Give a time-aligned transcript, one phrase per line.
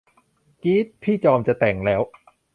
[0.63, 2.01] กี๊ด พี่จอมจะแต่งแล้ว